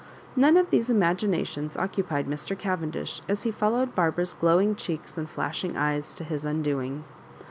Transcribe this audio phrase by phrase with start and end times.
[0.35, 2.57] None of these imaginations occupied Mr.
[2.57, 7.03] Cavendish as he followed Barbara's glowing cheeks and flashing eyes to his undoing.